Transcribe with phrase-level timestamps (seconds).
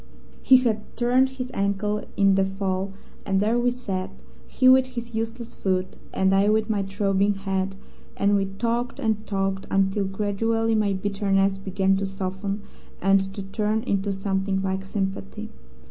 [0.41, 2.91] "He had turned his ankle in the fall,
[3.23, 4.09] and there we sat,
[4.47, 7.75] he with his useless foot, and I with my throbbing head,
[8.17, 12.63] and we talked and talked until gradually my bitterness began to soften
[12.99, 15.49] and to turn into something like sympathy.